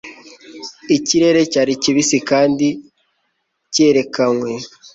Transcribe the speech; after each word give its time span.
Ikirere 0.97 1.41
cyari 1.51 1.73
kibisi 1.81 2.17
kandi 2.29 2.67
cyerekanwe 3.73 4.51